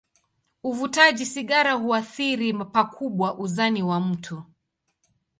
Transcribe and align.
Uvutaji 0.63 1.25
sigara 1.25 1.73
huathiri 1.73 2.53
pakubwa 2.53 3.37
uzani 3.37 3.83
wa 3.83 3.99
mtu. 3.99 4.43